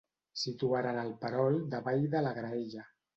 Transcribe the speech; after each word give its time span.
Situaren 0.43 0.97
el 1.01 1.11
perol 1.25 1.57
davall 1.75 2.01
de 2.17 2.23
la 2.29 2.33
graella. 2.39 2.87